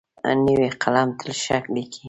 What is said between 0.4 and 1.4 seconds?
نوی قلم تل